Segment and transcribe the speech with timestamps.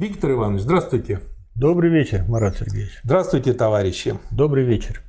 [0.00, 1.20] Виктор Иванович, здравствуйте.
[1.54, 2.98] Добрый вечер, Марат Сергеевич.
[3.04, 4.18] Здравствуйте, товарищи.
[4.30, 5.02] Добрый вечер.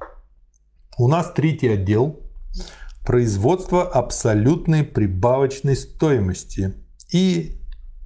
[0.97, 2.19] У нас третий отдел–
[3.05, 6.73] производство абсолютной прибавочной стоимости.
[7.13, 7.61] И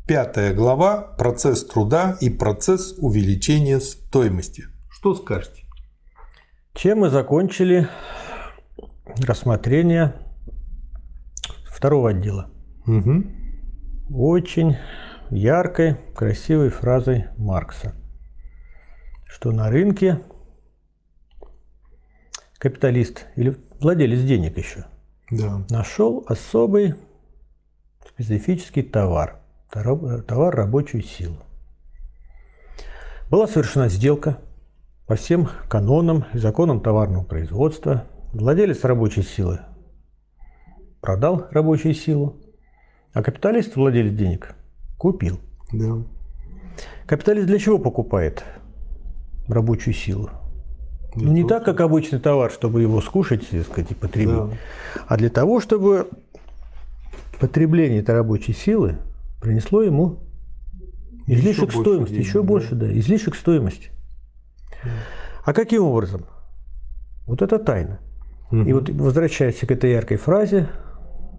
[0.07, 4.65] пятая глава– процесс труда и процесс увеличения стоимости.
[4.87, 5.63] Что скажете?
[6.75, 7.89] Чем мы закончили
[9.25, 10.13] рассмотрение
[11.67, 12.51] второго отдела.
[12.85, 13.23] Угу.
[14.11, 14.77] Очень
[15.35, 17.93] яркой, красивой фразой Маркса,
[19.25, 20.21] что на рынке
[22.57, 24.85] капиталист или владелец денег еще
[25.29, 25.65] Да.
[25.69, 26.95] нашел особый
[28.07, 29.39] специфический товар,
[29.71, 31.37] товар рабочую силу.
[33.29, 34.39] Была совершена сделка
[35.07, 38.05] по всем канонам и законам товарного производства.
[38.33, 39.59] Владелец рабочей силы
[41.05, 42.41] продал рабочую силу,
[43.13, 44.55] а капиталист, владелец денег,
[44.97, 45.39] купил.
[45.71, 46.03] Да.
[47.05, 48.43] Капиталист для чего покупает
[49.47, 50.29] рабочую силу?
[51.15, 54.49] Ну, не так, как обычный товар, чтобы его скушать, так сказать, и потребить, Да.
[55.07, 56.09] а для того, чтобы
[57.39, 58.97] потребление этой рабочей силы
[59.41, 60.19] принесло ему
[61.27, 62.47] излишек больше стоимости, денег, еще да.
[62.47, 63.91] больше, да, излишек стоимости.
[65.45, 66.25] А каким образом?
[67.27, 67.99] Вот это тайна.
[68.51, 70.67] И вот возвращаясь к этой яркой фразе,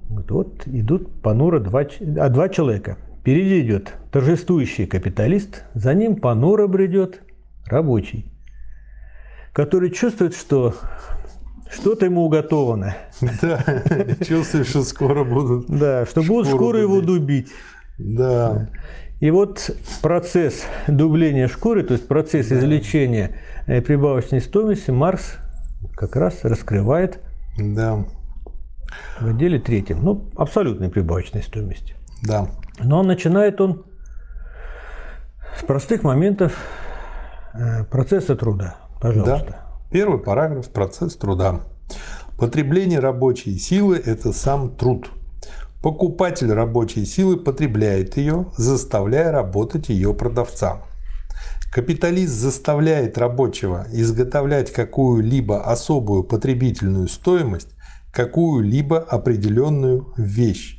[0.08, 2.97] вот, идут понуро два, а, два человека.
[3.27, 7.22] Впереди идет торжествующий капиталист, за ним понуро бредет
[7.64, 8.30] рабочий,
[9.52, 10.77] который чувствует, что
[11.68, 12.96] что-то ему уготовано.
[13.42, 13.64] Да,
[14.24, 15.66] чувствую, что скоро будут.
[15.66, 17.48] Да, что будут скоро его дубить.
[17.98, 18.16] дубить.
[18.16, 18.70] Да.
[19.18, 25.34] И вот процесс дубления шкуры, то есть процесс извлечения э, прибавочной стоимости, Маркс
[25.96, 27.18] как раз раскрывает
[27.58, 28.05] Да.
[29.20, 30.05] в отделе третьем.
[30.05, 31.96] Ну, абсолютной прибавочной стоимости.
[32.22, 32.48] Да.
[32.78, 33.84] Но начинает он
[35.58, 36.56] с простых моментов
[37.55, 38.77] э, процесса труда.
[39.00, 39.46] Пожалуйста.
[39.48, 39.66] Да.
[39.91, 41.60] Первый параграф– процесс труда.
[42.39, 45.11] Потребление рабочей силы– это сам труд.
[45.83, 50.83] Покупатель рабочей силы потребляет ее, заставляя работать ее продавца.
[51.72, 57.77] Капиталист заставляет рабочего изготовлять какую-либо особую потребительную стоимость,
[58.12, 60.76] какую-либо определенную вещь.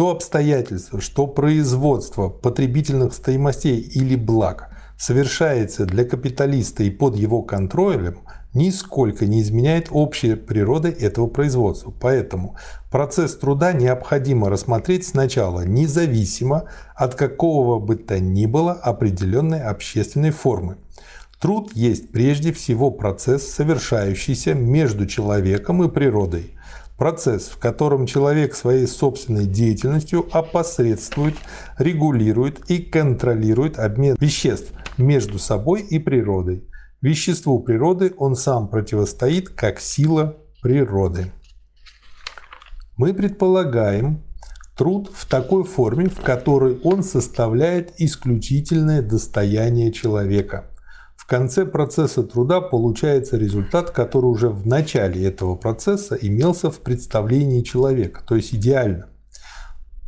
[0.00, 8.20] То обстоятельство, что производство потребительных стоимостей или благ совершается для капиталиста и под его контролем,
[8.54, 11.92] нисколько не изменяет общей природы этого производства.
[12.00, 12.56] Поэтому
[12.90, 20.78] процесс труда необходимо рассмотреть сначала независимо от какого бы то ни было определенной общественной формы.
[21.38, 26.54] Труд есть прежде всего процесс, совершающийся между человеком и природой.
[27.00, 31.34] Процесс, в котором человек своей собственной деятельностью опосредствует,
[31.78, 36.68] регулирует и контролирует обмен веществ между собой и природой.
[37.00, 41.32] Веществу природы он сам противостоит как сила природы.
[42.98, 44.22] Мы предполагаем
[44.76, 50.69] труд в такой форме, в которой он составляет исключительное достояние человека.
[51.30, 58.24] Конце процесса труда получается результат, который уже в начале этого процесса имелся в представлении человека,
[58.26, 59.06] то есть идеально.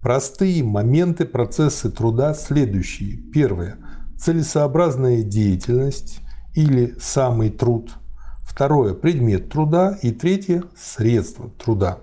[0.02, 3.18] Простые моменты процесса труда следующие.
[3.18, 3.76] Первое.
[4.18, 6.18] Целесообразная деятельность
[6.54, 7.92] или самый труд.
[8.42, 8.92] Второе.
[8.92, 9.96] Предмет труда.
[10.02, 10.64] И третье.
[10.76, 12.00] Средство труда.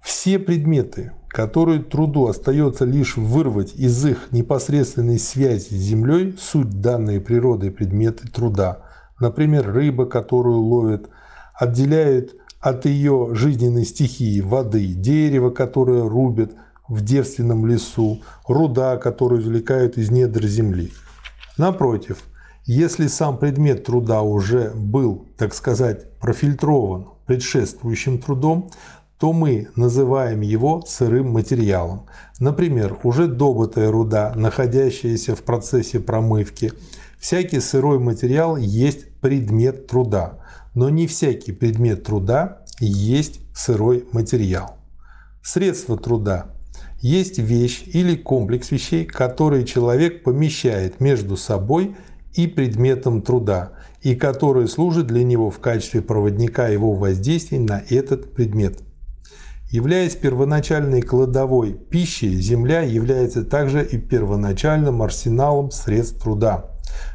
[0.00, 7.20] Все предметы, которые труду остается лишь вырвать из их непосредственной связи с землей, суть данной
[7.20, 8.82] природой предметы труда.
[9.20, 11.08] Например, рыба, которую ловят,
[11.54, 16.52] отделяют от ее жизненной стихии воды, дерево, которое рубят
[16.88, 20.92] в девственном лесу, руда, которую извлекают из недр земли.
[21.58, 22.24] Напротив,
[22.64, 28.70] если сам предмет труда уже был, так сказать, профильтрован предшествующим трудом,
[29.18, 32.06] то мы называем его сырым материалом.
[32.38, 36.72] Например, уже добытая руда, находящаяся в процессе промывки.
[37.18, 40.38] Всякий сырой материал есть предмет труда,
[40.74, 44.76] но не всякий предмет труда есть сырой материал.
[45.42, 46.54] Средство труда
[47.00, 51.96] есть вещь или комплекс вещей, которые человек помещает между собой
[52.34, 58.32] и предметом труда, и которые служат для него в качестве проводника его воздействий на этот
[58.32, 58.80] предмет.
[59.70, 66.70] Являясь первоначальной кладовой пищи, земля является также и первоначальным арсеналом средств труда.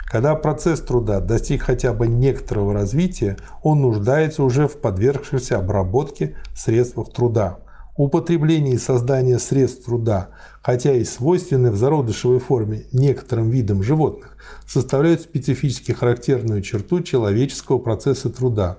[0.06, 7.12] Когда процесс труда достиг хотя бы некоторого развития, он нуждается уже в подвергшихся обработке средствах
[7.12, 7.58] труда.
[7.98, 10.30] Употребление и создание средств труда,
[10.62, 18.30] хотя и свойственны в зародышевой форме некоторым видам животных, составляют специфически характерную черту человеческого процесса
[18.30, 18.78] труда.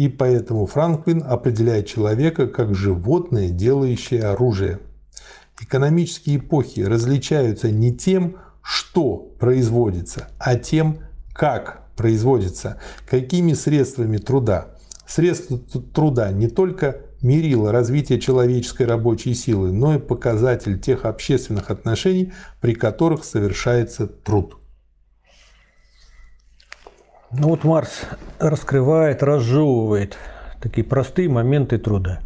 [0.00, 4.78] И поэтому Франклин определяет человека как животное, делающее оружие.
[5.60, 11.00] Экономические эпохи различаются не тем, что производится, а тем,
[11.34, 14.68] как производится, какими средствами труда.
[15.06, 22.32] Средства труда не только мерило развития человеческой рабочей силы, но и показатель тех общественных отношений,
[22.62, 24.59] при которых совершается труд.
[27.32, 28.02] Ну вот Марс
[28.38, 30.18] раскрывает, разжевывает
[30.60, 32.20] такие простые моменты труда.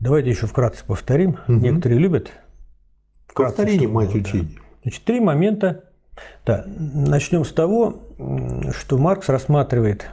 [0.00, 1.36] Давайте еще вкратце повторим.
[1.48, 1.52] Угу.
[1.52, 2.30] Некоторые любят.
[3.34, 4.54] Повторение мать учения.
[4.54, 4.62] Да.
[4.82, 5.84] Значит, три момента.
[6.46, 6.64] Да.
[6.66, 8.02] Начнем с того,
[8.78, 10.08] что Маркс рассматривает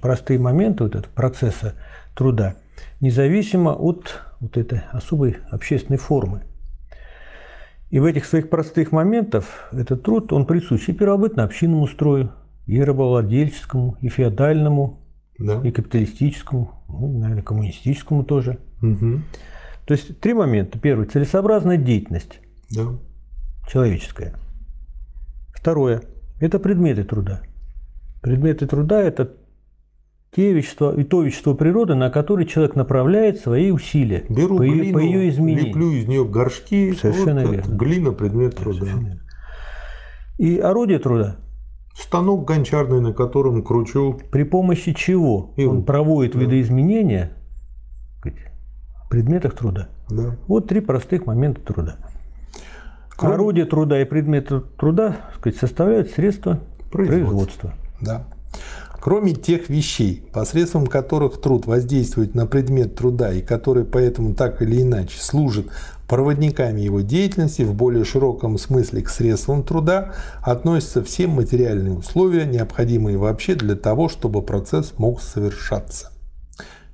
[0.00, 1.74] простые моменты вот этого процесса
[2.14, 2.54] труда,
[3.00, 6.42] независимо от вот этой особой общественной формы.
[7.90, 12.32] И в этих своих простых моментах этот труд, он присущ и первобытно-общинному строю,
[12.66, 15.00] и рабовладельческому, и феодальному,
[15.38, 15.62] да.
[15.64, 18.58] и капиталистическому, ну, наверное, коммунистическому тоже.
[18.82, 19.22] Угу.
[19.86, 20.78] То есть три момента.
[20.78, 22.40] Первый– целесообразная деятельность
[22.70, 22.98] да.
[23.66, 24.34] человеческая.
[25.54, 26.02] Второе–
[26.40, 27.40] это предметы труда.
[28.20, 29.32] Предметы труда– это
[30.34, 34.82] те вещества и то вещество природы, на которое человек направляет свои усилия Беру по, глину,
[34.82, 35.66] ее, по ее изменению.
[35.66, 36.92] леплю из нее горшки.
[36.92, 37.74] Совершенно вот, верно.
[37.74, 38.86] Глина– предмет труда.
[40.38, 41.38] И орудие труда
[41.98, 44.20] Станок гончарный, на котором кручу.
[44.30, 46.40] При помощи чего и он проводит да.
[46.40, 47.32] видоизменения
[48.22, 49.88] в предметах труда.
[50.08, 50.36] Да.
[50.46, 51.96] Вот три простых момента труда.
[53.16, 53.34] Кроме...
[53.34, 56.60] Орудие труда и предметы труда сказать, составляют средства
[56.92, 57.72] производства.
[57.72, 57.74] производства.
[58.00, 58.26] Да.
[59.00, 64.82] Кроме тех вещей, посредством которых труд воздействует на предмет труда и которые поэтому так или
[64.82, 65.66] иначе служат
[66.08, 73.18] проводниками его деятельности в более широком смысле к средствам труда, относятся все материальные условия, необходимые
[73.18, 76.10] вообще для того, чтобы процесс мог совершаться.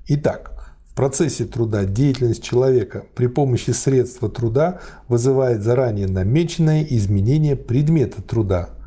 [0.06, 8.21] Итак, в процессе труда деятельность человека при помощи средства труда вызывает заранее намеченное изменение предмета
[8.21, 8.71] труда–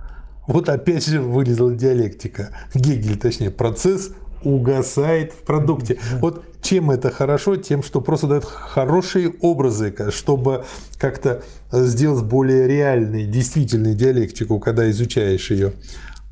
[0.48, 2.50] вот опять же вылезла диалектика.
[2.74, 4.12] Гегель, точнее, процесс
[4.44, 6.00] угасает в продукте.
[6.22, 7.56] Вот чем это хорошо?
[7.56, 10.66] Тем, что просто дает хорошие образы, чтобы
[10.98, 15.74] как-то сделать более реальной, действительной диалектику, когда изучаешь ее.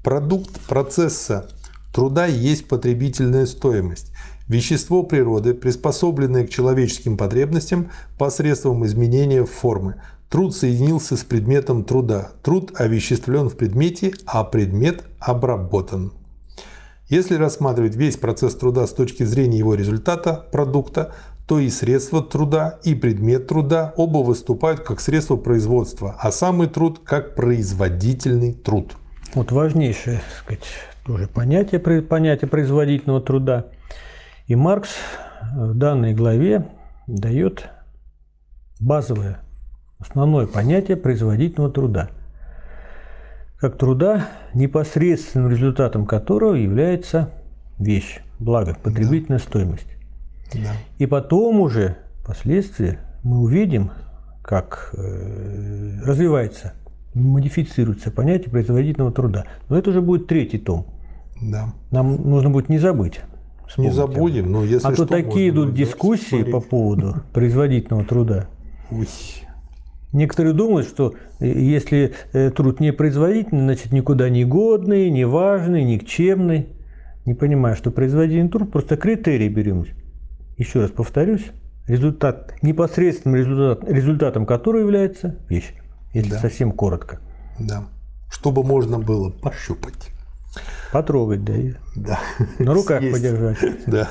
[0.03, 1.47] Продукт процесса
[1.93, 4.11] труда есть потребительная стоимость.
[4.47, 7.89] Вещество природы, приспособленное к человеческим потребностям
[8.19, 10.01] посредством изменения формы.
[10.35, 12.31] Труд соединился с предметом труда.
[12.43, 16.11] Труд овеществлен в предмете, а предмет обработан.
[17.07, 21.13] Если рассматривать весь процесс труда с точки зрения его результата, продукта,
[21.47, 26.99] то и средства труда, и предмет труда оба выступают как средство производства, а самый труд
[27.05, 28.97] как производительный труд.
[29.35, 30.65] Вот важнейшее сказать,
[31.05, 33.67] тоже понятие, понятие производительного труда.
[34.47, 34.89] И Маркс
[35.55, 36.67] в данной главе
[37.07, 37.69] дает
[38.81, 39.44] базовое
[40.07, 42.09] основное понятие производительного труда.
[43.59, 47.31] Как труда, непосредственным результатом которого является
[47.79, 49.45] вещь, благо, потребительная да.
[49.45, 49.87] стоимость.
[50.53, 50.73] Да.
[50.99, 53.91] И потом уже, впоследствии, мы увидим,
[54.43, 56.73] как э, развивается,
[57.13, 59.45] модифицируется понятие производительного труда.
[59.69, 60.85] Но это уже будет третий том.
[61.41, 61.73] Да.
[61.91, 63.21] Нам нужно будет не забыть.
[63.77, 66.51] Не забудем, но если А что, то такие идут дискуссии смотреть.
[66.51, 68.47] по поводу производительного труда.
[68.91, 69.07] Ой.
[70.15, 75.83] Некоторые думают, что э, если э, труд не производительный, значит никуда не годный, не важный,
[75.83, 76.69] никчемный.
[77.25, 79.85] Не понимаю, что производительный труд просто критерий берем.
[80.55, 81.51] Еще раз повторюсь,
[81.85, 85.73] результат, непосредственным результат, результатом которого является вещь,
[86.13, 86.39] если да.
[86.39, 87.19] совсем коротко.
[87.59, 87.83] Да.
[88.31, 90.11] Чтобы можно было пощупать.
[90.93, 91.55] Потрогать, да.
[91.97, 92.19] Да.
[92.59, 93.17] На руках Съесть.
[93.17, 93.57] подержать.
[93.85, 94.07] Да.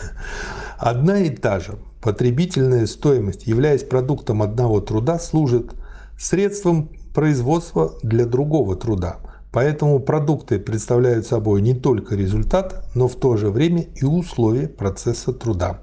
[0.77, 5.73] Одна и та же потребительная стоимость, являясь продуктом одного труда, служит
[6.19, 9.19] средством производства для другого труда.
[9.53, 15.33] Поэтому продукты представляют собой не только результат, но в то же время и условия процесса
[15.33, 15.81] труда.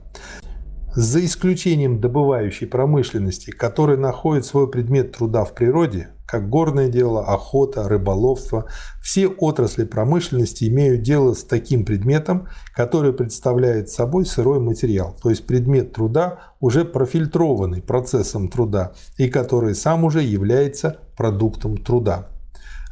[0.93, 7.88] За исключением добывающей промышленности, которая находит свой предмет труда в природе, как горное дело, охота,
[7.88, 8.65] рыболовство,
[9.01, 15.48] все отрасли промышленности имеют дело с таким предметом, который представляет собой сырой материал, то есть
[15.48, 22.27] предмет труда, уже профильтрованный процессом труда и который сам уже является продуктом труда.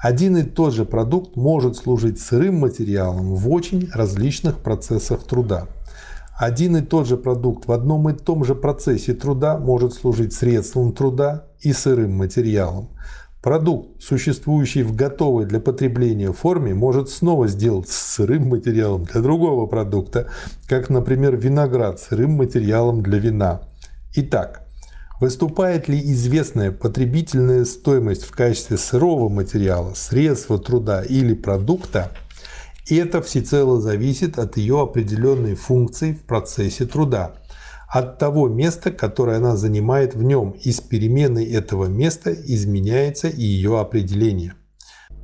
[0.01, 5.67] Один и тот же продукт может служить сырым материалом в очень различных процессах труда.
[6.39, 10.93] Один и тот же продукт в одном и том же процессе труда может служить средством
[10.93, 12.87] труда и сырым материалом.
[13.43, 20.27] Продукт, существующий в готовой для потребления форме, может снова сделать сырым материалом для другого продукта,
[20.65, 23.63] как, например, виноград сырым материалом для вина.
[24.15, 24.65] Итак,
[25.19, 32.13] выступает ли известная потребительная стоимость в качестве сырого материала, средства труда или продукта,
[32.95, 37.35] это всецело зависит от ее определенной функции в процессе труда–
[37.89, 43.41] от того места, которое она занимает в нем, и с переменной этого места изменяется и
[43.41, 44.53] ее определение.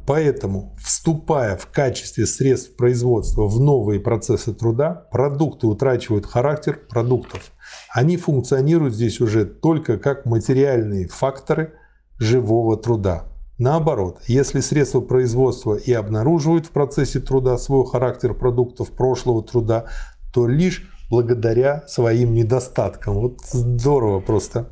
[0.07, 7.51] Поэтому, вступая в качестве средств производства в новые процессы труда, продукты утрачивают характер продуктов.
[7.93, 11.73] Они функционируют здесь уже только как материальные факторы
[12.17, 13.25] живого труда.
[13.57, 19.85] Наоборот, если средства производства и обнаруживают в процессе труда свой характер продуктов прошлого труда,
[20.33, 23.13] то лишь благодаря своим недостаткам.
[23.15, 24.69] Вот здорово просто.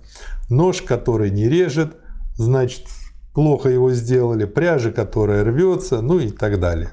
[0.49, 1.95] Нож, который не режет,
[2.35, 2.87] значит,
[3.33, 6.89] плохо его сделали, пряжа, которая рвется, ну и так далее.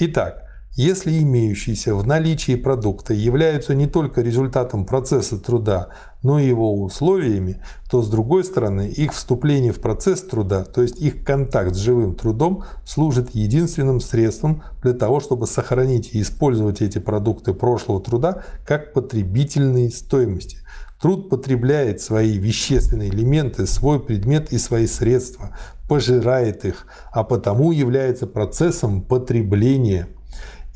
[0.00, 0.45] Итак,
[0.76, 5.88] если имеющиеся в наличии продукты являются не только результатом процесса труда,
[6.22, 11.00] но и его условиями, то с другой стороны их вступление в процесс труда, то есть
[11.00, 16.98] их контакт с живым трудом, служит единственным средством для того, чтобы сохранить и использовать эти
[16.98, 20.58] продукты прошлого труда как потребительные стоимости.
[21.00, 25.56] Труд потребляет свои вещественные элементы, свой предмет и свои средства,
[25.88, 30.08] пожирает их, а потому является процессом потребления–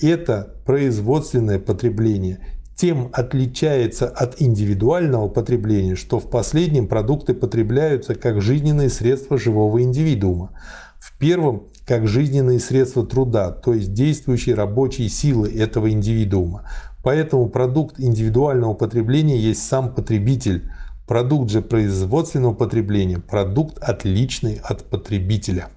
[0.03, 2.41] это производственное потребление
[2.81, 10.59] тем отличается от индивидуального потребления, что в последнем продукты потребляются как жизненные средства живого индивидуума.
[10.99, 16.71] В первом– как жизненные средства труда, то есть действующие рабочие силы этого индивидуума.
[17.03, 20.71] Поэтому продукт индивидуального потребления есть сам потребитель.
[21.07, 25.69] Продукт же производственного потребления– продукт отличный от потребителя.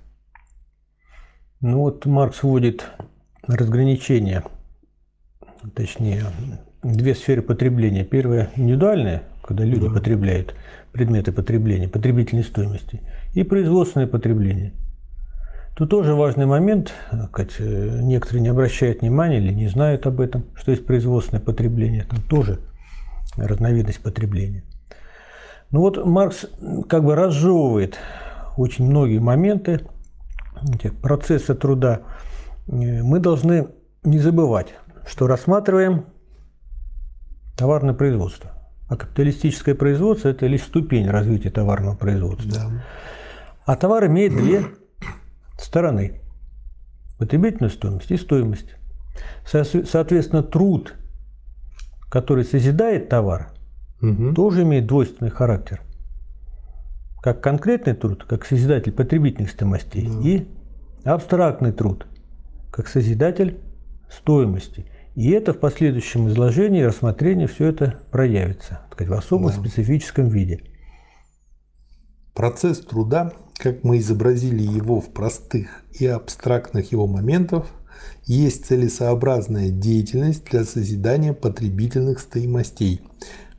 [1.60, 2.86] Ну вот Маркс вводит
[3.48, 4.44] разграничение,
[5.76, 6.24] точнее,
[6.84, 8.04] две сферы потребления.
[8.04, 9.94] Первая– индивидуальная, когда люди да.
[9.94, 10.56] потребляют
[10.92, 13.02] предметы потребления, потребительной стоимости,
[13.34, 14.74] и производственное потребление.
[15.76, 16.94] Тут тоже важный момент,
[17.30, 22.22] сказать, некоторые не обращают внимания или не знают об этом, что есть производственное потребление, там
[22.22, 22.60] тоже
[23.36, 24.64] разновидность потребления.
[25.72, 26.46] Ну вот Маркс
[26.88, 27.98] как бы разжевывает
[28.56, 29.82] очень многие моменты
[31.02, 32.02] процесса труда,
[32.68, 33.70] мы должны
[34.04, 34.74] не забывать,
[35.08, 36.06] что рассматриваем
[37.58, 38.52] товарное производство.
[38.90, 42.52] А капиталистическое производство– это лишь ступень развития товарного производства.
[42.52, 42.84] Да.
[43.66, 44.66] А товар имеет две
[45.60, 46.22] стороны–
[47.18, 48.76] потребительную стоимость и стоимость.
[49.46, 50.96] Соответственно, труд,
[52.10, 53.52] который созидает товар,
[54.02, 54.34] угу.
[54.34, 55.82] тоже имеет двойственный характер.
[57.22, 60.28] Как конкретный труд, как созидатель потребительных стоимостей, да.
[60.28, 60.48] и
[61.06, 62.06] абстрактный труд–
[62.74, 63.60] как созидатель
[64.10, 64.88] стоимости.
[65.14, 69.54] И это в последующем изложении рассмотрении все это проявится сказать, в особом да.
[69.54, 70.62] специфическом виде.
[72.34, 77.68] Процесс труда, как мы изобразили его в простых и абстрактных его моментах,
[78.26, 83.02] есть целесообразная деятельность для созидания потребительных стоимостей,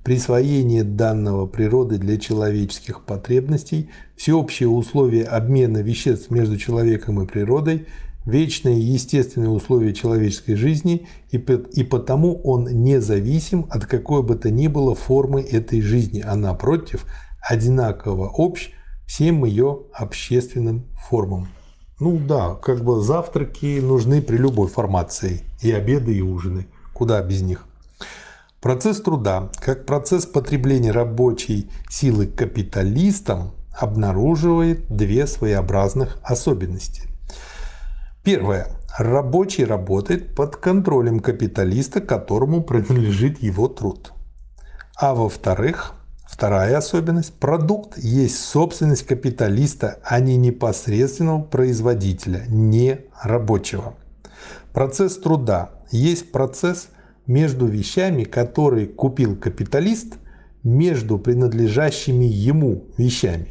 [0.02, 7.86] присвоение данного природы для человеческих потребностей, всеобщие условия обмена веществ между человеком и природой–
[8.26, 14.66] вечные естественные условия человеческой жизни, и, и потому он независим от какой бы то ни
[14.66, 17.06] было формы этой жизни, а напротив,
[17.40, 18.70] одинаково общ
[19.06, 21.48] всем ее общественным формам.
[22.00, 26.66] Ну да, как бы завтраки нужны при любой формации, и обеды, и ужины.
[26.92, 27.66] Куда без них?
[28.60, 37.02] Процесс труда, как процесс потребления рабочей силы капиталистам, обнаруживает две своеобразных особенности–
[38.24, 38.68] Первое.
[38.96, 44.14] Рабочий работает под контролем капиталиста, которому принадлежит его труд.
[44.96, 45.92] А во-вторых,
[46.26, 53.94] вторая особенность– продукт есть собственность капиталиста, а не непосредственного производителя, не рабочего.
[54.72, 56.88] Процесс труда есть процесс
[57.26, 60.14] между вещами, которые купил капиталист,
[60.62, 63.48] между принадлежащими ему вещами.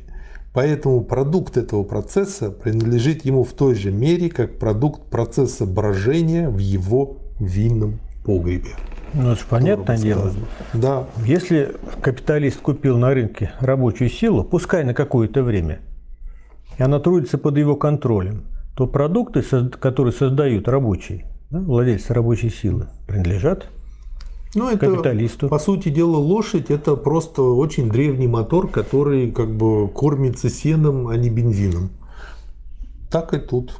[0.53, 6.59] Поэтому продукт этого процесса принадлежит ему в той же мере, как продукт процесса брожения в
[6.59, 8.69] его винном погребе.
[9.15, 10.31] Ну, это же понятное дело.
[10.73, 11.07] Да.
[11.25, 15.79] Если капиталист купил на рынке рабочую силу, пускай на какое-то время,
[16.77, 18.45] и она трудится под его контролем,
[18.75, 19.43] то продукты,
[19.79, 23.67] которые создают рабочие, да, владельцы рабочей силы, принадлежат
[24.55, 25.49] Ну, это, капиталисту.
[25.49, 31.17] По сути дела, лошадь– это просто очень древний мотор, который как бы кормится сеном, а
[31.17, 31.89] не бензином.
[33.09, 33.75] Так и тут.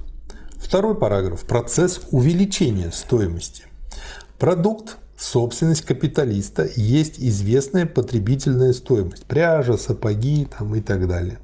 [0.57, 1.43] Второй параграф.
[1.45, 3.65] Процесс увеличения стоимости.
[4.39, 9.25] Продукт собственность капиталиста есть известная потребительная стоимость.
[9.25, 11.39] Пряжа, сапоги там, и так далее.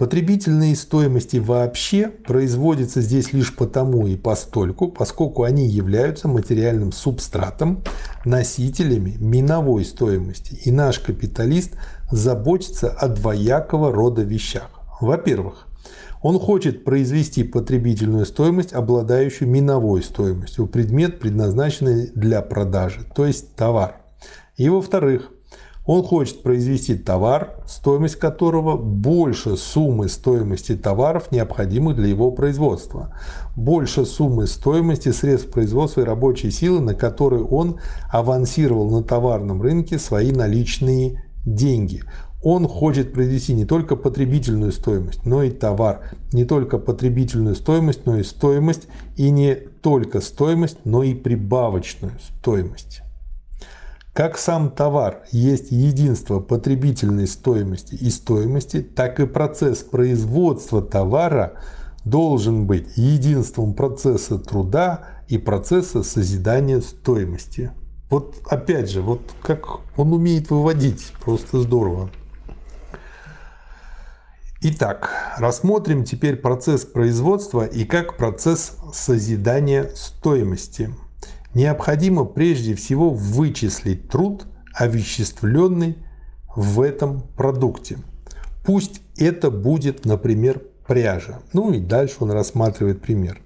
[0.00, 7.84] Потребительные стоимости вообще производятся здесь лишь потому и постольку, поскольку они являются материальным субстратом,
[8.24, 10.58] носителями миновой стоимости.
[10.64, 11.74] И наш капиталист
[12.10, 14.70] заботится о двоякого рода вещах.
[15.02, 15.66] Во-первых,
[16.22, 23.96] он хочет произвести потребительную стоимость, обладающую миновой стоимостью, предмет, предназначенный для продажи, то есть товар.
[24.56, 25.30] И во-вторых,
[25.92, 33.12] он хочет произвести товар, стоимость которого больше суммы стоимости товаров, необходимых для его производства,
[33.56, 39.98] больше суммы стоимости средств производства и рабочей силы, на которые он авансировал на товарном рынке
[39.98, 42.04] свои наличные деньги.
[42.40, 46.02] Он хочет произвести не только потребительную стоимость, но и товар.
[46.32, 48.86] Не только потребительную стоимость, но и стоимость.
[49.16, 53.02] И не только стоимость, но и прибавочную стоимость.
[54.20, 61.54] Как сам товар есть единство потребительной стоимости и стоимости, так и процесс производства товара
[62.04, 67.70] должен быть единством процесса труда и процесса созидания стоимости.
[68.10, 72.10] Вот опять же, вот как он умеет выводить, просто здорово.
[74.60, 80.90] Итак, рассмотрим теперь процесс производства и как процесс созидания стоимости.
[81.54, 85.98] Необходимо прежде всего вычислить труд, овеществленный
[86.54, 87.98] в этом продукте.
[88.64, 91.40] Пусть это будет, например, пряжа.
[91.52, 93.40] Ну и дальше он рассматривает пример.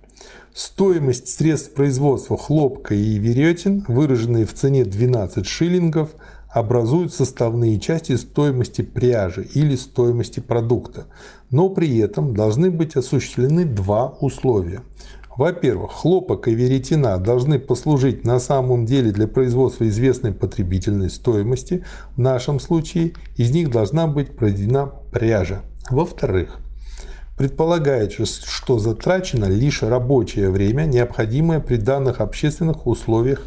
[0.53, 6.11] Стоимость средств производства хлопка и веретен, выраженные в цене 12 шиллингов–
[6.55, 11.07] образуют составные части стоимости пряжи или стоимости продукта,
[11.51, 14.83] но при этом должны быть осуществлены два условия.
[15.37, 21.85] Во-первых, хлопок и веретена должны послужить на самом деле для производства известной потребительной стоимости.
[22.17, 25.63] В нашем случае из них должна быть произведена пряжа.
[25.91, 26.59] Во-вторых,
[27.37, 33.43] предполагается, что затрачено лишь рабочее время, необходимое при данных общественных условиях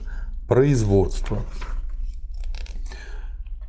[0.47, 1.39] производства.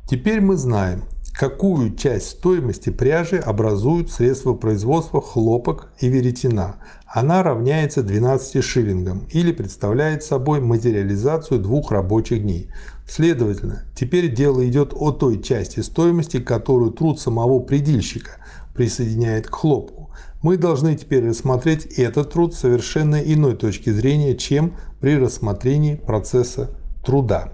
[0.09, 1.03] Теперь мы знаем,
[1.39, 6.75] какую часть стоимости пряжи образуют средства производства хлопок и веретена.
[7.07, 12.69] Она равняется 12 шиллингам или представляет собой материализацию двух рабочих дней.
[13.07, 18.31] Следовательно, теперь дело идет о той части стоимости, которую труд самого предельщика
[18.75, 20.09] присоединяет к хлопку.
[20.41, 26.71] Мы должны теперь рассмотреть этот труд с совершенно иной точки зрения, чем при рассмотрении процесса
[27.01, 27.53] труда.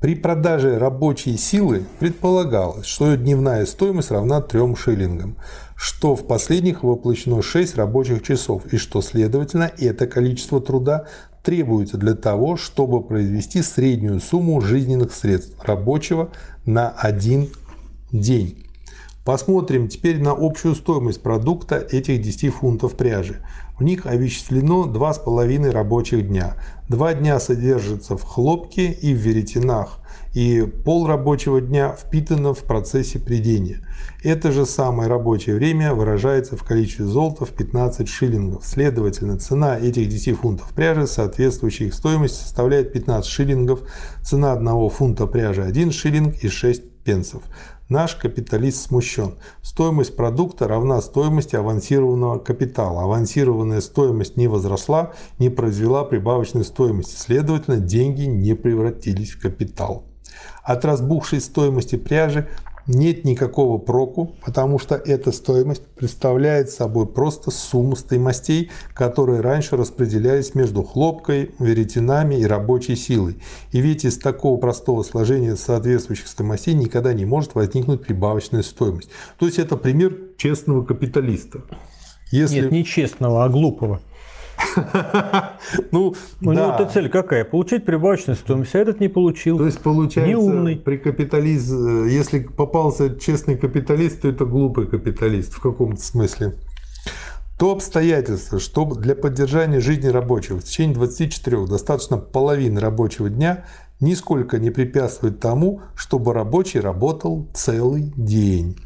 [0.00, 5.36] При продаже рабочей силы предполагалось, что ее дневная стоимость равна 3 шиллингам,
[5.76, 11.04] что в последних воплощено 6 рабочих часов и что, следовательно, это количество труда
[11.42, 16.30] требуется для того, чтобы произвести среднюю сумму жизненных средств рабочего
[16.64, 17.50] на один
[18.10, 18.64] день.
[19.22, 23.44] Посмотрим теперь на общую стоимость продукта этих 10 фунтов пряжи.
[23.80, 26.56] В них овеществлено 2,5 рабочих дня.
[26.90, 30.00] Два дня содержится в хлопке и в веретенах,
[30.34, 33.80] и пол рабочего дня впитано в процессе придения.
[34.22, 38.66] Это же самое рабочее время выражается в количестве золота в 15 шиллингов.
[38.66, 43.80] Следовательно, цена этих 10 фунтов пряжи, соответствующая их стоимости, составляет 15 шиллингов.
[44.22, 47.42] Цена одного фунта пряжи 1 шиллинг и 6 пенсов.
[47.88, 49.34] Наш капиталист смущен.
[49.62, 53.02] Стоимость продукта равна стоимости авансированного капитала.
[53.02, 57.16] Авансированная стоимость не возросла, не произвела прибавочной стоимости.
[57.16, 60.04] Следовательно, деньги не превратились в капитал.
[60.62, 62.48] От разбухшей стоимости пряжи
[62.86, 70.54] нет никакого проку, потому что эта стоимость представляет собой просто сумму стоимостей, которые раньше распределялись
[70.54, 73.36] между хлопкой, веретенами и рабочей силой.
[73.72, 79.10] И ведь из такого простого сложения соответствующих стоимостей никогда не может возникнуть прибавочная стоимость.
[79.38, 81.62] То есть это пример честного капиталиста.
[82.30, 82.60] Если...
[82.60, 84.00] Нет, не честного, а глупого.
[85.92, 87.44] Ну, У него эта цель какая?
[87.44, 89.58] Получить прибавочную стоимость, а этот не получил.
[89.58, 90.76] То есть получается, не умный.
[90.76, 96.54] при капитализм, если попался честный капиталист, то это глупый капиталист в каком-то смысле.
[97.58, 103.66] То обстоятельство, что для поддержания жизни рабочего в течение 24 достаточно половины рабочего дня,
[104.00, 108.78] нисколько не препятствует тому, чтобы рабочий работал целый день.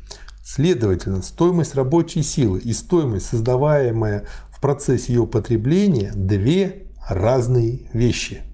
[0.42, 4.26] Следовательно, стоимость рабочей силы и стоимость, создаваемая
[4.64, 8.44] процессе ее потребления две разные вещи.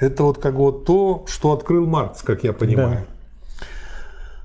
[0.00, 3.08] Это вот как вот то, что открыл Маркс, как я понимаю.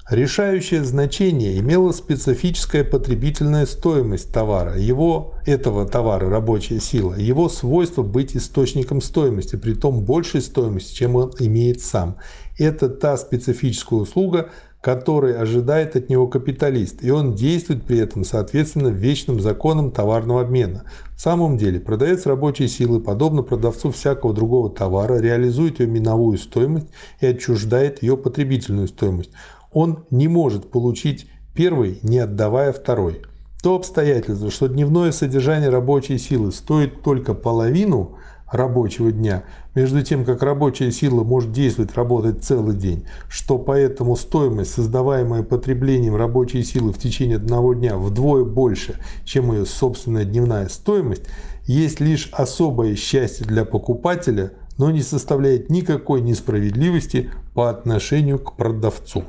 [0.10, 0.16] Да.
[0.18, 8.36] Решающее значение имела специфическая потребительная стоимость товара, его, этого товара, рабочая сила, его свойство быть
[8.36, 12.18] источником стоимости, при том большей стоимости, чем он имеет сам.
[12.58, 14.50] Это та специфическая услуга,
[14.86, 20.84] который ожидает от него капиталист, и он действует при этом соответственно вечным законам товарного обмена.
[21.16, 26.86] В самом деле, продавец рабочей силы, подобно продавцу всякого другого товара, реализует ее миновую стоимость
[27.20, 29.32] и отчуждает ее потребительную стоимость.
[29.72, 33.24] Он не может получить первый, не отдавая второй.
[33.64, 38.20] То обстоятельство, что дневное содержание рабочей силы стоит только половину
[38.52, 44.72] рабочего дня, между тем, как рабочая сила может действовать, работать целый день, что поэтому стоимость,
[44.72, 51.24] создаваемая потреблением рабочей силы в течение одного дня вдвое больше, чем ее собственная дневная стоимость,
[51.66, 59.26] есть лишь особое счастье для покупателя, но не составляет никакой несправедливости по отношению к продавцу.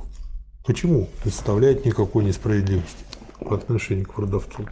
[0.65, 3.05] Почему не составляет никакой несправедливости
[3.41, 4.67] по отношению к продавцу?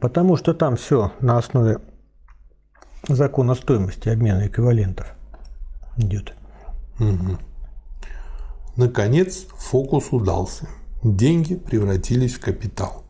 [0.00, 1.78] Потому что там все на основе
[3.08, 5.06] закона стоимости обмена эквивалентов
[5.96, 6.34] идет.
[6.98, 7.38] Угу.
[8.76, 10.68] Наконец, фокус удался.
[11.02, 13.04] Деньги превратились в капитал.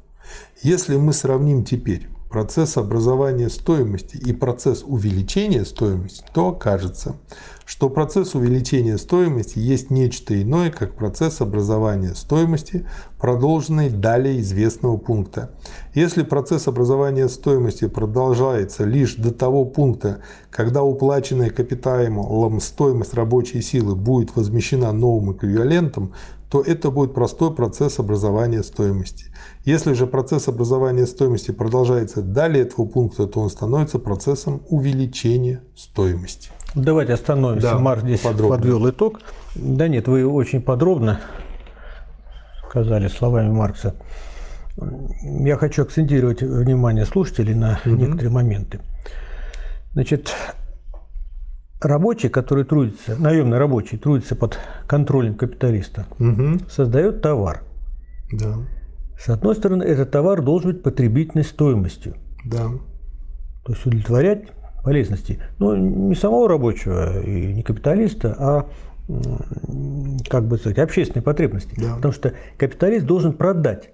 [0.62, 7.16] Если мы сравним теперь процесс образования стоимости и процесс увеличения стоимости, то окажется,
[7.64, 12.86] что процесс увеличения стоимости есть нечто иное, как процесс образования стоимости,
[13.18, 15.50] продолженный далее известного пункта.
[15.94, 23.96] Если процесс образования стоимости продолжается лишь до того пункта, когда уплаченная капиталом стоимость рабочей силы
[23.96, 26.12] будет возмещена новым эквивалентом,
[26.50, 29.26] то это будет простой процесс образования стоимости.
[29.64, 36.50] Если же процесс образования стоимости продолжается далее этого пункта, то он становится процессом увеличения стоимости.
[36.74, 37.72] Давайте остановимся.
[37.72, 38.56] Да, Марк здесь подробно.
[38.56, 39.20] подвел итог.
[39.54, 41.20] Да нет, вы очень подробно
[42.76, 43.94] сказали словами Маркса.
[45.22, 47.94] Я хочу акцентировать внимание слушателей на угу.
[47.94, 48.80] некоторые моменты.
[49.94, 50.34] Значит,
[51.86, 56.58] рабочий, который трудится, наемный рабочий, трудится под контролем капиталиста, угу.
[56.68, 57.62] создает товар.
[58.32, 58.56] Да.
[59.18, 62.14] С одной стороны, этот товар должен быть потребительной стоимостью.
[62.44, 62.68] Да.
[63.64, 64.48] То есть удовлетворять
[64.84, 65.40] полезности.
[65.58, 68.66] Но не самого рабочего и не капиталиста, а
[70.28, 71.74] как бы сказать, общественной потребности.
[71.76, 71.96] Да.
[71.96, 73.90] Потому что капиталист должен продать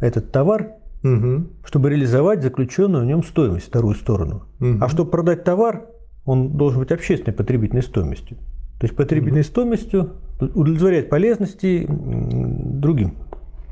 [0.00, 1.46] этот товар, угу.
[1.64, 4.44] чтобы реализовать заключенную в нем стоимость, вторую сторону.
[4.60, 4.78] Угу.
[4.80, 5.86] А чтобы продать товар,
[6.24, 8.38] он должен быть общественной потребительной стоимостью.
[8.78, 9.48] То есть потребительной угу.
[9.48, 13.16] стоимостью удовлетворять полезности другим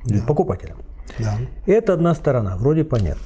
[0.05, 0.23] да.
[0.27, 0.79] покупателям.
[1.19, 1.37] Да.
[1.67, 3.23] Это одна сторона, вроде понятно.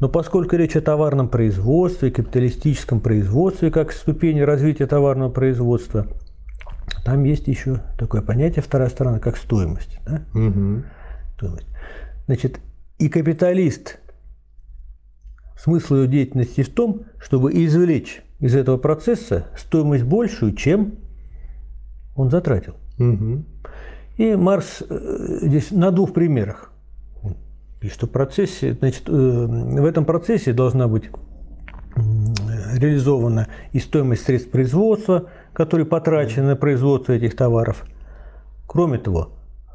[0.00, 6.08] Но поскольку речь о товарном производстве, капиталистическом производстве, как ступени развития товарного производства,
[7.04, 10.00] там есть еще такое понятие, вторая сторона, как стоимость.
[10.04, 10.22] Да?
[10.34, 10.82] Угу.
[11.36, 11.68] стоимость.
[12.26, 12.60] Значит,
[12.98, 14.00] и капиталист,
[15.56, 20.96] смысл его деятельности в том, чтобы извлечь из этого процесса стоимость большую, чем
[22.14, 22.74] он затратил.
[22.98, 23.44] Угу.
[24.18, 26.72] И Марс э, здесь на двух примерах
[27.82, 31.10] и что в процессе, значит, э, в этом процессе должна быть
[32.74, 37.84] реализована и стоимость средств производства, которые потрачены на производство этих товаров.
[38.66, 39.32] Кроме того,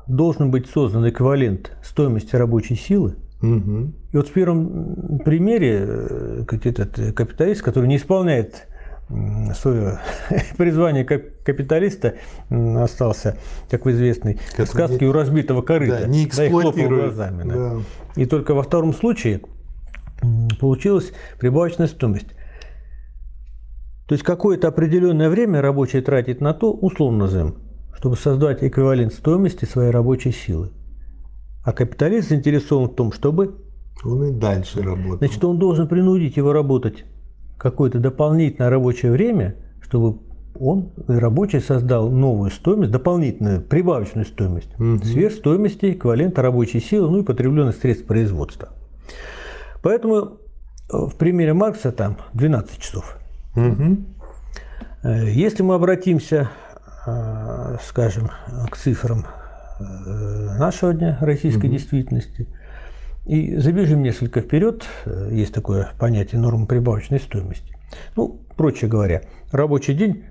[0.08, 3.18] должен быть создан эквивалент стоимости рабочей силы.
[3.42, 3.94] Угу.
[4.14, 8.68] И вот в первом примере э, этот капиталист, который не исполняет
[9.56, 10.00] свое
[10.58, 12.16] призвание как капиталиста
[12.50, 13.38] остался,
[13.70, 16.02] как в известной как сказке не, у разбитого корыта.
[16.02, 16.90] Да, не эксплуатирует.
[16.90, 17.44] Да, глазами.
[17.44, 17.54] Да.
[17.56, 18.22] Да.
[18.22, 19.42] И только во втором случае
[20.60, 22.30] получилась прибавочная стоимость.
[24.08, 27.56] То есть какое-то определенное время рабочий тратит на то, условно назовем,
[27.94, 30.72] чтобы создать эквивалент стоимости своей рабочей силы.
[31.68, 33.56] А капиталист заинтересован в том, чтобы...
[34.06, 35.18] Он и дальше работает.
[35.18, 37.04] Значит, он должен принудить его работать
[37.58, 40.20] какое-то дополнительное рабочее время, чтобы
[40.58, 45.00] он, рабочий, создал новую стоимость, дополнительную, прибавочную стоимость, угу.
[45.00, 48.70] сверх стоимости эквивалента рабочей силы, ну и потребленных средств производства.
[49.82, 50.28] Поэтому э,
[50.90, 53.18] в примере Маркса там 12 часов.
[53.58, 53.98] Угу.
[55.04, 56.50] Если мы обратимся,
[57.06, 58.32] э, скажем,
[58.72, 59.26] к цифрам
[59.80, 61.74] нашего дня российской угу.
[61.74, 62.48] действительности,
[63.26, 64.86] и забежим несколько вперед,
[65.32, 67.76] есть такое понятие нормы прибавочной стоимости.
[68.16, 70.24] Ну, проще говоря, рабочий день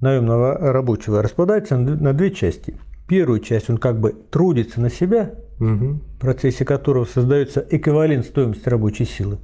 [0.00, 2.78] наемного рабочего распадается на две части.
[3.06, 6.00] Первую часть он как бы трудится на себя, угу.
[6.14, 9.38] в процессе которого создается эквивалент стоимости рабочей силы.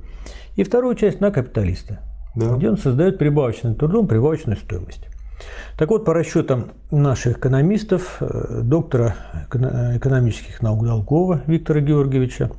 [0.54, 2.00] И вторую часть на капиталиста.
[2.36, 2.54] Да.
[2.54, 5.08] где он создает прибавочным трудом прибавочную стоимость.
[5.76, 9.14] Так вот, по расчетам наших экономистов, э, доктора
[9.48, 12.50] эко- экономических наук Долгова Виктора Георгиевича,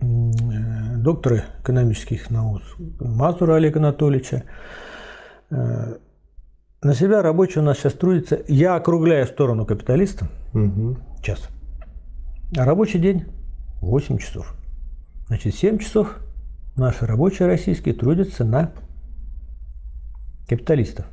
[0.00, 0.04] э,
[0.96, 2.62] доктора экономических наук
[3.00, 4.44] Мазура Олега Анатольевича,
[5.50, 5.94] э,
[6.82, 10.98] на себя рабочий у нас сейчас трудится, я округляю сторону капиталиста, Мгм.
[11.22, 11.48] час.
[12.56, 13.24] А рабочий день
[13.80, 14.54] 8 часов.
[15.26, 16.18] Значит, 7 часов
[16.76, 18.70] наши рабочие российские трудятся на
[20.48, 21.06] капиталистов.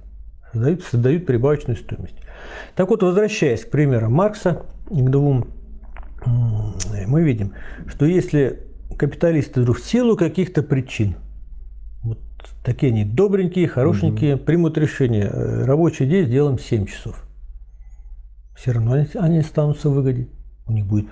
[0.51, 2.15] Создают, создают прибавочную стоимость.
[2.75, 5.47] Так вот, возвращаясь к примерам Маркса, к двум,
[6.25, 7.53] мы видим,
[7.87, 8.59] что если
[8.97, 11.15] капиталисты вдруг в силу каких-то причин,
[12.03, 12.19] вот
[12.63, 17.23] такие они добренькие, хорошенькие, примут решение, э, рабочий день сделаем 7 часов,
[18.55, 20.27] все равно они, они останутся в выгоде.
[20.67, 21.09] У них будет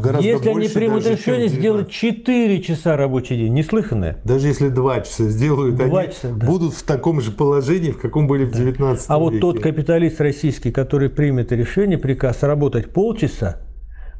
[0.00, 1.58] гораздо Если они примут даже, решение 19.
[1.58, 4.18] сделать 4 часа рабочий день, неслыханное.
[4.24, 6.46] Даже если два часа сделают, Два они часа, да.
[6.46, 9.40] будут в таком же положении, в каком были в 19 А вот веке.
[9.40, 13.58] тот капиталист российский, который примет решение, приказ работать полчаса,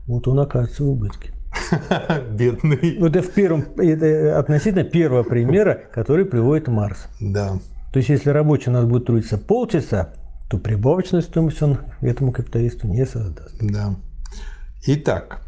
[0.07, 1.33] вот он окажется в убытке.
[2.33, 2.99] Бедный.
[3.01, 7.09] Вот это в первом, это относительно первого примера, который приводит Марс.
[7.21, 7.59] Да.
[7.93, 10.13] То есть, если рабочий у нас будет трудиться полчаса,
[10.49, 13.57] то прибавочную стоимость он этому капиталисту не создаст.
[13.61, 13.97] Да.
[14.87, 15.43] Итак,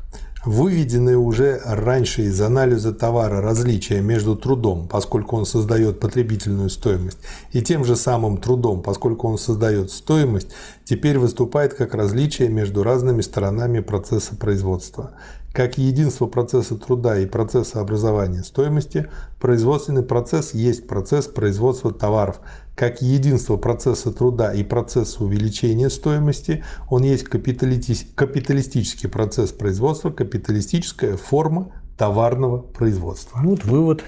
[0.45, 7.17] выведенные уже раньше из анализа товара различия между трудом, поскольку он создает потребительную стоимость,
[7.51, 10.49] и тем же самым трудом, поскольку он создает стоимость,
[10.85, 15.13] теперь выступает как различие между разными сторонами процесса производства.
[15.53, 22.41] Как единство процесса труда и процесса образования стоимости, производственный процесс есть процесс производства товаров.
[22.75, 31.19] Как единство процесса труда и процесса увеличения стоимости, он есть капиталити- капиталистический процесс производства, капиталистическая
[31.19, 33.39] форма товарного производства.
[33.45, 34.03] Вот вывод,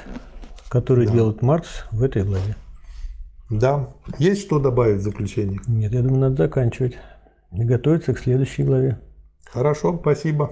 [0.70, 2.56] который делает Маркс в этой главе.
[3.50, 5.60] Да, есть что добавить в заключение?
[5.66, 6.94] Нет, я думаю, надо заканчивать
[7.52, 8.98] и готовиться к следующей главе.
[9.52, 10.50] Хорошо, спасибо.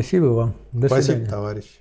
[0.00, 0.54] Спасибо вам.
[0.72, 1.30] До спасибо, свидания.
[1.30, 1.80] товарищ.